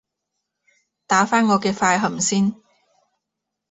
[1.05, 2.55] 打返我嘅快含先